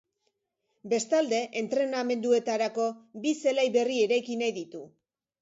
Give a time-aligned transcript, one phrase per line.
[0.93, 2.87] Bestalde, entrenamenduetarako
[3.27, 4.83] bi zelai berri eraiki nahi ditu.